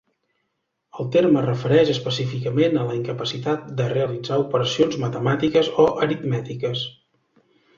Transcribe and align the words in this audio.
El 1.01 1.09
terme 1.15 1.37
es 1.41 1.45
refereix 1.49 1.91
específicament 1.93 2.73
a 2.75 2.87
la 2.87 2.95
incapacitat 3.01 3.69
de 3.83 3.87
realitzar 3.93 4.41
operacions 4.47 4.99
matemàtiques 5.07 5.71
o 5.85 5.87
aritmètiques. 6.07 6.83